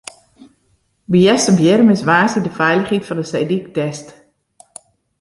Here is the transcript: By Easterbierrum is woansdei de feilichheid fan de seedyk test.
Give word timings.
By 1.11 1.19
Easterbierrum 1.33 1.93
is 1.95 2.07
woansdei 2.09 2.45
de 2.45 2.53
feilichheid 2.59 3.05
fan 3.07 3.19
de 3.21 3.25
seedyk 3.31 3.65
test. 3.75 4.07